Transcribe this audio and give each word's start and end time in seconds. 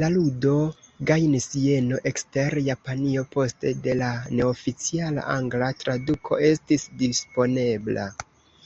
La 0.00 0.08
ludo 0.14 0.54
gajnis 1.10 1.46
jeno 1.60 2.00
ekster 2.10 2.56
Japanio 2.66 3.24
poste 3.38 3.72
de 3.88 3.96
la 4.02 4.10
neoficiala 4.42 5.26
angla 5.38 5.72
traduko 5.86 6.42
estis 6.52 6.88
disponebla. 7.06 8.08